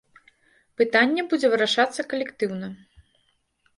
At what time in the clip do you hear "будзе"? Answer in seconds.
1.33-1.47